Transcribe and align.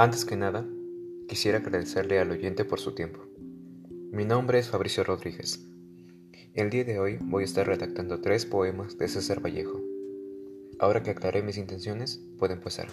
Antes 0.00 0.24
que 0.24 0.34
nada, 0.34 0.66
quisiera 1.28 1.58
agradecerle 1.58 2.20
al 2.20 2.30
oyente 2.30 2.64
por 2.64 2.80
su 2.80 2.94
tiempo. 2.94 3.20
Mi 4.10 4.24
nombre 4.24 4.58
es 4.58 4.70
Fabricio 4.70 5.04
Rodríguez. 5.04 5.62
El 6.54 6.70
día 6.70 6.84
de 6.84 6.98
hoy 6.98 7.18
voy 7.20 7.42
a 7.42 7.44
estar 7.44 7.66
redactando 7.66 8.18
tres 8.22 8.46
poemas 8.46 8.96
de 8.96 9.08
César 9.08 9.44
Vallejo. 9.44 9.78
Ahora 10.78 11.02
que 11.02 11.10
aclaré 11.10 11.42
mis 11.42 11.58
intenciones, 11.58 12.18
puedo 12.38 12.54
empezar. 12.54 12.88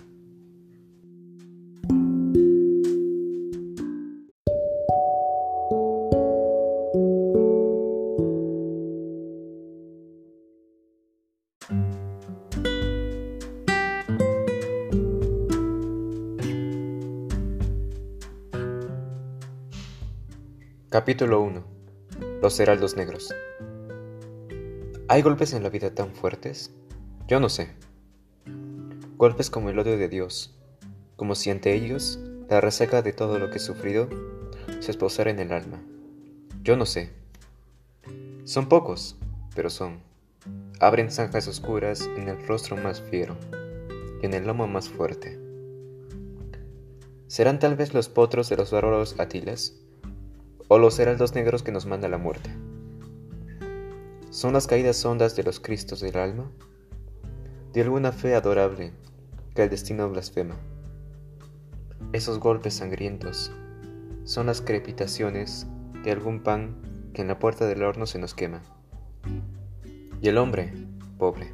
Capítulo 21.00 21.42
1 21.42 21.64
Los 22.42 22.60
heraldos 22.60 22.98
negros 22.98 23.32
¿Hay 25.08 25.22
golpes 25.22 25.54
en 25.54 25.62
la 25.62 25.70
vida 25.70 25.94
tan 25.94 26.12
fuertes? 26.16 26.74
Yo 27.28 27.40
no 27.40 27.50
sé. 27.50 27.70
Golpes 29.16 29.52
como 29.52 29.70
el 29.70 29.78
odio 29.78 29.96
de 29.96 30.10
Dios, 30.10 30.58
como 31.16 31.36
si 31.36 31.52
ante 31.52 31.76
ellos 31.76 32.18
la 32.50 32.62
resaca 32.62 33.04
de 33.04 33.14
todo 33.14 33.38
lo 33.38 33.52
que 33.52 33.58
he 33.58 33.60
sufrido 33.60 34.10
se 34.80 34.90
esposara 34.90 35.30
en 35.30 35.38
el 35.38 35.52
alma. 35.52 35.80
Yo 36.64 36.76
no 36.76 36.88
sé. 36.88 37.12
Son 38.46 38.68
pocos, 38.68 39.18
pero 39.54 39.70
son. 39.70 40.00
Abren 40.80 41.12
zanjas 41.12 41.48
oscuras 41.48 42.10
en 42.18 42.28
el 42.28 42.48
rostro 42.48 42.76
más 42.76 43.02
fiero 43.02 43.38
y 44.24 44.26
en 44.26 44.34
el 44.34 44.48
lomo 44.48 44.66
más 44.66 44.90
fuerte. 44.90 45.40
¿Serán 47.28 47.60
tal 47.60 47.76
vez 47.76 47.94
los 47.94 48.10
potros 48.10 48.50
de 48.50 48.58
los 48.58 48.72
bárbaros 48.72 49.20
atilas? 49.20 49.76
O 50.68 50.78
los 50.78 51.00
heraldos 51.00 51.34
negros 51.34 51.64
que 51.64 51.72
nos 51.72 51.86
manda 51.86 52.08
la 52.08 52.18
muerte. 52.18 52.50
Son 54.30 54.54
las 54.54 54.68
caídas 54.68 55.04
hondas 55.06 55.36
de 55.36 55.44
los 55.44 55.60
cristos 55.60 56.02
del 56.02 56.18
alma, 56.18 56.52
de 57.74 57.82
alguna 57.82 58.12
fe 58.12 58.36
adorable 58.36 58.92
que 59.56 59.64
el 59.64 59.70
destino 59.70 60.10
blasfema. 60.10 60.56
Esos 62.12 62.40
golpes 62.40 62.76
sangrientos 62.76 63.52
son 64.26 64.48
las 64.48 64.62
crepitaciones 64.62 65.68
de 66.04 66.12
algún 66.12 66.42
pan 66.42 66.76
que 67.14 67.22
en 67.22 67.30
la 67.30 67.40
puerta 67.40 67.66
del 67.66 67.84
horno 67.84 68.06
se 68.06 68.20
nos 68.20 68.34
quema. 68.34 68.62
Y 70.22 70.28
el 70.28 70.38
hombre, 70.38 70.74
pobre, 71.18 71.54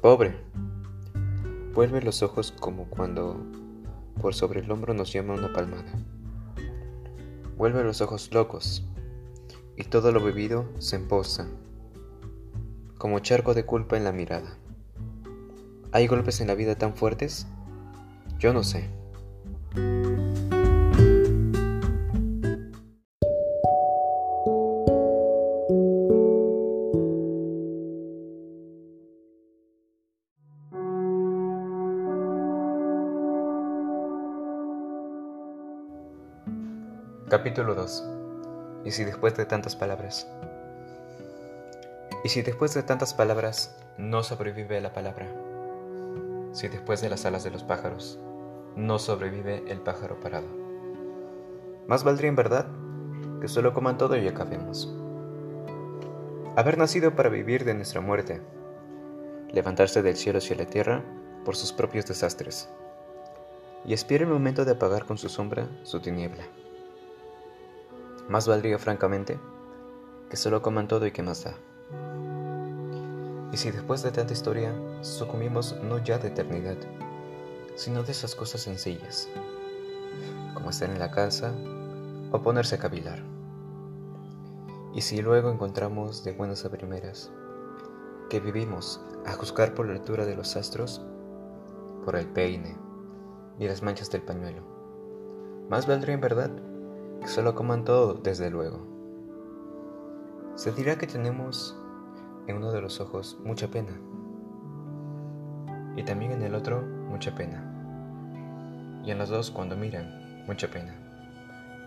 pobre, 0.00 0.34
vuelve 1.74 2.02
los 2.02 2.22
ojos 2.22 2.52
como 2.58 2.88
cuando 2.88 3.44
por 4.20 4.34
sobre 4.34 4.60
el 4.60 4.70
hombro 4.70 4.94
nos 4.94 5.12
llama 5.12 5.34
una 5.34 5.52
palmada 5.52 5.92
vuelve 7.60 7.84
los 7.84 8.00
ojos 8.00 8.32
locos, 8.32 8.82
y 9.76 9.84
todo 9.84 10.12
lo 10.12 10.24
bebido 10.24 10.64
se 10.78 10.96
empoza, 10.96 11.46
como 12.96 13.18
charco 13.18 13.52
de 13.52 13.66
culpa 13.66 13.98
en 13.98 14.04
la 14.04 14.12
mirada. 14.12 14.56
¿Hay 15.92 16.06
golpes 16.06 16.40
en 16.40 16.46
la 16.46 16.54
vida 16.54 16.76
tan 16.76 16.94
fuertes? 16.94 17.46
Yo 18.38 18.54
no 18.54 18.62
sé. 18.64 18.88
Capítulo 37.30 37.76
2 37.76 38.04
¿Y 38.84 38.90
si 38.90 39.04
después 39.04 39.36
de 39.36 39.46
tantas 39.46 39.76
palabras? 39.76 40.26
¿Y 42.24 42.28
si 42.28 42.42
después 42.42 42.74
de 42.74 42.82
tantas 42.82 43.14
palabras 43.14 43.78
no 43.96 44.24
sobrevive 44.24 44.80
la 44.80 44.92
palabra? 44.92 45.28
Si 46.50 46.66
después 46.66 47.00
de 47.00 47.08
las 47.08 47.24
alas 47.26 47.44
de 47.44 47.52
los 47.52 47.62
pájaros 47.62 48.18
no 48.74 48.98
sobrevive 48.98 49.62
el 49.68 49.80
pájaro 49.80 50.18
parado. 50.18 50.48
Más 51.86 52.02
valdría 52.02 52.30
en 52.30 52.34
verdad 52.34 52.66
que 53.40 53.46
solo 53.46 53.74
coman 53.74 53.96
todo 53.96 54.16
y 54.16 54.26
acabemos. 54.26 54.92
Haber 56.56 56.78
nacido 56.78 57.14
para 57.14 57.28
vivir 57.28 57.64
de 57.64 57.74
nuestra 57.74 58.00
muerte, 58.00 58.42
levantarse 59.52 60.02
del 60.02 60.16
cielo 60.16 60.38
hacia 60.38 60.56
la 60.56 60.66
tierra 60.66 61.04
por 61.44 61.54
sus 61.54 61.72
propios 61.72 62.06
desastres, 62.06 62.68
y 63.86 63.92
espiar 63.92 64.22
el 64.22 64.28
momento 64.28 64.64
de 64.64 64.72
apagar 64.72 65.04
con 65.04 65.16
su 65.16 65.28
sombra 65.28 65.68
su 65.84 66.00
tiniebla. 66.00 66.42
Más 68.30 68.46
valdría, 68.46 68.78
francamente, 68.78 69.40
que 70.28 70.36
solo 70.36 70.62
coman 70.62 70.86
todo 70.86 71.04
y 71.04 71.10
que 71.10 71.20
más 71.20 71.42
da. 71.42 71.56
Y 73.50 73.56
si 73.56 73.72
después 73.72 74.04
de 74.04 74.12
tanta 74.12 74.32
historia 74.32 74.72
sucumbimos 75.00 75.76
no 75.82 75.98
ya 75.98 76.16
de 76.18 76.28
eternidad, 76.28 76.76
sino 77.74 78.04
de 78.04 78.12
esas 78.12 78.36
cosas 78.36 78.60
sencillas, 78.60 79.28
como 80.54 80.70
estar 80.70 80.88
en 80.88 81.00
la 81.00 81.10
casa 81.10 81.52
o 82.30 82.40
ponerse 82.40 82.76
a 82.76 82.78
cavilar. 82.78 83.20
Y 84.94 85.00
si 85.00 85.20
luego 85.22 85.50
encontramos 85.50 86.22
de 86.22 86.30
buenas 86.30 86.64
a 86.64 86.70
primeras 86.70 87.32
que 88.28 88.38
vivimos 88.38 89.00
a 89.26 89.32
juzgar 89.32 89.74
por 89.74 89.86
la 89.88 89.94
altura 89.94 90.24
de 90.24 90.36
los 90.36 90.54
astros, 90.54 91.04
por 92.04 92.14
el 92.14 92.28
peine 92.28 92.76
y 93.58 93.66
las 93.66 93.82
manchas 93.82 94.08
del 94.08 94.22
pañuelo, 94.22 94.62
más 95.68 95.88
valdría 95.88 96.14
en 96.14 96.20
verdad 96.20 96.69
que 97.20 97.28
solo 97.28 97.54
coman 97.54 97.84
todo, 97.84 98.14
desde 98.14 98.50
luego. 98.50 98.86
Se 100.54 100.72
dirá 100.72 100.96
que 100.96 101.06
tenemos 101.06 101.76
en 102.46 102.56
uno 102.56 102.72
de 102.72 102.80
los 102.80 103.00
ojos 103.00 103.38
mucha 103.44 103.68
pena 103.68 103.92
y 105.96 106.02
también 106.02 106.32
en 106.32 106.42
el 106.42 106.54
otro 106.54 106.82
mucha 106.82 107.34
pena. 107.34 107.62
Y 109.04 109.10
en 109.10 109.18
los 109.18 109.28
dos 109.28 109.50
cuando 109.50 109.76
miran, 109.76 110.44
mucha 110.46 110.68
pena. 110.68 110.94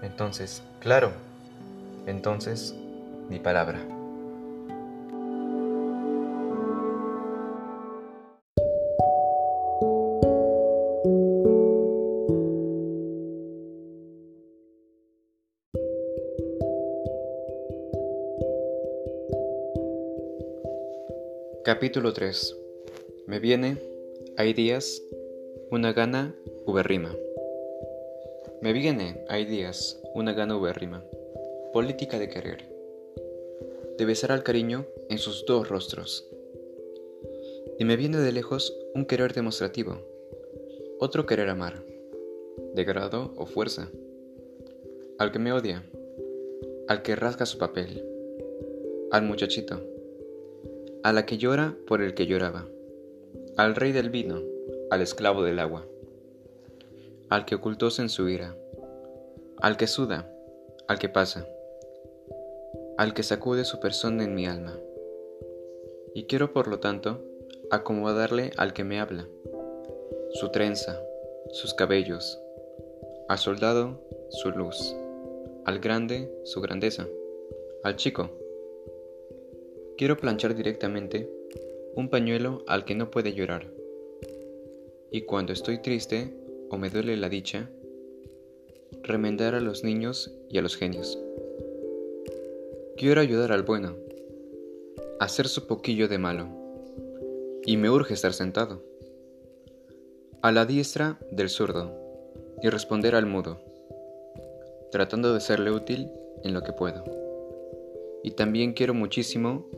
Entonces, 0.02 0.64
claro, 0.80 1.12
entonces, 2.06 2.76
ni 3.30 3.40
palabra. 3.40 3.80
Capítulo 21.64 22.12
3 22.12 22.58
Me 23.26 23.40
viene, 23.40 23.78
hay 24.36 24.52
días, 24.52 25.02
una 25.72 25.94
gana 25.94 26.36
uberrima. 26.66 27.16
Me 28.62 28.74
viene, 28.74 29.24
hay 29.30 29.46
días, 29.46 29.98
una 30.14 30.34
gana 30.34 30.58
uberrima. 30.58 31.06
Política 31.72 32.20
de 32.20 32.28
querer. 32.28 32.66
De 33.98 34.04
besar 34.04 34.34
al 34.34 34.44
cariño 34.44 34.86
en 35.08 35.20
sus 35.20 35.46
dos 35.46 35.70
rostros. 35.70 36.28
Y 37.80 37.86
me 37.86 37.96
viene 37.96 38.18
de 38.18 38.34
lejos 38.34 38.78
un 38.94 39.06
querer 39.06 39.34
demostrativo, 39.34 40.02
otro 41.00 41.26
querer 41.26 41.48
amar, 41.48 41.82
de 42.74 42.84
grado 42.84 43.32
o 43.38 43.46
fuerza. 43.46 43.90
Al 45.18 45.32
que 45.32 45.40
me 45.40 45.54
odia, 45.54 45.90
al 46.90 47.04
que 47.04 47.16
rasga 47.16 47.46
su 47.46 47.58
papel, 47.58 48.06
al 49.12 49.24
muchachito 49.24 49.93
a 51.04 51.12
la 51.12 51.26
que 51.26 51.38
llora 51.38 51.76
por 51.86 52.02
el 52.02 52.14
que 52.14 52.28
lloraba, 52.28 52.66
al 53.58 53.76
rey 53.76 53.92
del 53.92 54.10
vino, 54.10 54.42
al 54.90 55.02
esclavo 55.02 55.44
del 55.44 55.60
agua, 55.60 55.86
al 57.30 57.44
que 57.44 57.56
ocultóse 57.56 58.02
en 58.02 58.08
su 58.08 58.30
ira, 58.30 58.56
al 59.58 59.76
que 59.76 59.88
suda, 59.88 60.32
al 60.88 61.00
que 61.00 61.10
pasa, 61.10 61.46
al 62.98 63.14
que 63.14 63.24
sacude 63.24 63.66
su 63.66 63.82
persona 63.82 64.24
en 64.24 64.34
mi 64.34 64.46
alma. 64.46 64.80
Y 66.16 66.24
quiero 66.24 66.54
por 66.54 66.70
lo 66.70 66.80
tanto 66.80 67.22
acomodarle 67.70 68.52
al 68.56 68.72
que 68.72 68.86
me 68.86 69.02
habla, 69.02 69.28
su 70.32 70.52
trenza, 70.52 71.02
sus 71.52 71.74
cabellos, 71.74 72.40
al 73.28 73.40
soldado 73.40 74.00
su 74.30 74.52
luz, 74.52 74.96
al 75.66 75.80
grande 75.80 76.34
su 76.46 76.62
grandeza, 76.62 77.08
al 77.84 77.98
chico 77.98 78.30
Quiero 79.96 80.18
planchar 80.18 80.56
directamente 80.56 81.30
un 81.96 82.10
pañuelo 82.10 82.64
al 82.68 82.84
que 82.84 82.96
no 82.96 83.12
puede 83.12 83.34
llorar. 83.34 83.72
Y 85.12 85.22
cuando 85.22 85.54
estoy 85.54 85.84
triste 85.84 86.34
o 86.72 86.78
me 86.78 86.90
duele 86.90 87.16
la 87.16 87.30
dicha, 87.30 87.70
remendar 89.04 89.54
a 89.54 89.60
los 89.60 89.84
niños 89.84 90.34
y 90.50 90.58
a 90.58 90.64
los 90.64 90.76
genios. 90.76 91.20
Quiero 92.98 93.22
ayudar 93.22 93.52
al 93.52 93.62
bueno, 93.62 93.96
hacer 95.20 95.48
su 95.48 95.68
poquillo 95.68 96.08
de 96.08 96.18
malo, 96.18 96.48
y 97.64 97.78
me 97.78 97.92
urge 97.92 98.16
estar 98.16 98.34
sentado. 98.34 98.82
A 100.42 100.52
la 100.52 100.66
diestra 100.66 101.20
del 101.30 101.50
zurdo, 101.50 101.94
y 102.64 102.70
responder 102.70 103.14
al 103.14 103.28
mudo, 103.28 103.60
tratando 104.92 105.34
de 105.36 105.40
serle 105.42 105.70
útil 105.70 106.10
en 106.44 106.56
lo 106.56 106.64
que 106.64 106.74
puedo. 106.74 107.23
Y 108.24 108.32
también 108.32 108.74
quiero 108.74 108.94
muchísimo 108.94 109.70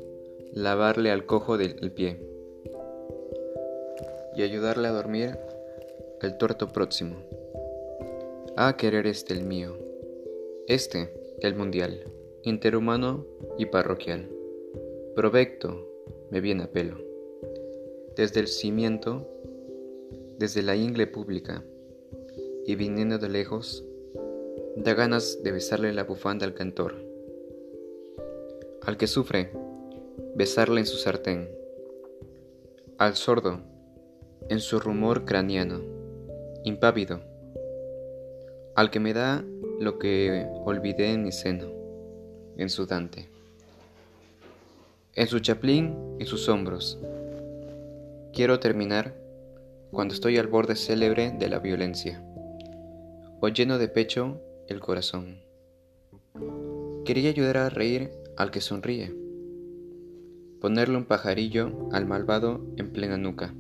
lavarle 0.54 1.12
al 1.12 1.26
cojo 1.26 1.58
del 1.58 1.92
pie 1.92 2.20
y 4.36 4.44
ayudarle 4.44 4.88
a 4.88 4.92
dormir 4.92 5.38
el 6.22 6.38
tuerto 6.38 6.70
próximo. 6.70 7.16
A 8.58 8.78
querer 8.78 9.08
este 9.08 9.34
el 9.34 9.44
mío, 9.44 9.78
este 10.68 11.14
el 11.42 11.56
mundial, 11.56 12.06
interhumano 12.44 13.26
y 13.58 13.66
parroquial. 13.66 14.30
Provecto 15.16 15.88
me 16.32 16.42
viene 16.42 16.64
a 16.64 16.72
pelo. 16.72 16.98
Desde 18.16 18.40
el 18.40 18.48
cimiento, 18.48 19.28
desde 20.38 20.62
la 20.62 20.76
ingle 20.76 21.08
pública, 21.08 21.64
y 22.66 22.76
viniendo 22.76 23.18
de 23.20 23.30
lejos, 23.30 23.86
da 24.76 24.94
ganas 24.94 25.44
de 25.44 25.52
besarle 25.52 25.94
la 25.94 26.04
bufanda 26.04 26.46
al 26.46 26.54
cantor. 26.54 26.96
Al 28.86 28.98
que 28.98 29.08
sufre, 29.08 29.52
besarle 30.36 30.82
en 30.82 30.86
su 30.86 30.98
sartén. 30.98 31.50
Al 33.00 33.16
sordo, 33.16 33.62
en 34.48 34.60
su 34.60 34.80
rumor 34.80 35.26
craneano, 35.26 35.82
impávido. 36.64 37.20
Al 38.76 38.92
que 38.92 39.00
me 39.00 39.14
da 39.14 39.44
lo 39.80 39.98
que 39.98 40.48
olvidé 40.66 41.14
en 41.14 41.24
mi 41.24 41.32
seno, 41.32 41.66
en 42.58 42.70
su 42.70 42.86
Dante. 42.86 43.28
En 45.16 45.26
su 45.26 45.40
chaplín 45.40 46.18
y 46.20 46.26
sus 46.26 46.48
hombros. 46.48 47.00
Quiero 48.34 48.60
terminar 48.60 49.16
cuando 49.90 50.14
estoy 50.14 50.38
al 50.38 50.46
borde 50.46 50.76
célebre 50.76 51.32
de 51.32 51.50
la 51.50 51.58
violencia, 51.58 52.24
o 53.40 53.48
lleno 53.48 53.80
de 53.80 53.88
pecho 53.88 54.40
el 54.68 54.80
corazón. 54.80 55.40
Quería 57.04 57.32
ayudar 57.32 57.58
a 57.58 57.70
reír 57.70 58.25
al 58.38 58.52
que 58.52 58.62
sonríe, 58.62 59.16
ponerle 60.62 60.98
un 60.98 61.06
pajarillo 61.06 61.90
al 61.92 62.06
malvado 62.06 62.66
en 62.78 62.92
plena 62.92 63.18
nuca, 63.18 63.54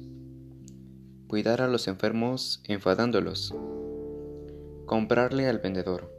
cuidar 1.27 1.61
a 1.61 1.67
los 1.67 1.87
enfermos 1.87 2.61
enfadándolos, 2.65 3.53
comprarle 4.85 5.47
al 5.47 5.59
vendedor, 5.59 6.11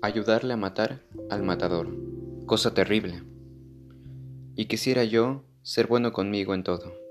ayudarle 0.00 0.54
a 0.54 0.56
matar 0.56 1.02
al 1.30 1.42
matador, 1.42 1.88
cosa 2.46 2.74
terrible. 2.74 3.22
Y 4.54 4.66
quisiera 4.66 5.04
yo 5.04 5.44
ser 5.62 5.86
bueno 5.86 6.12
conmigo 6.12 6.54
en 6.54 6.64
todo. 6.64 7.01